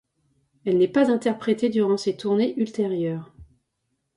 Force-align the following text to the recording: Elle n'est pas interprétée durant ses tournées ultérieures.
Elle 0.65 0.79
n'est 0.79 0.87
pas 0.87 1.11
interprétée 1.11 1.69
durant 1.69 1.95
ses 1.95 2.17
tournées 2.17 2.55
ultérieures. 2.59 3.31